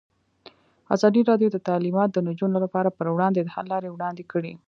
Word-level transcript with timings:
ازادي 0.95 1.21
راډیو 1.29 1.49
د 1.51 1.57
تعلیمات 1.67 2.09
د 2.13 2.17
نجونو 2.27 2.57
لپاره 2.65 2.89
پر 2.97 3.07
وړاندې 3.13 3.39
د 3.41 3.47
حل 3.55 3.65
لارې 3.73 3.89
وړاندې 3.91 4.23
کړي. 4.31 4.53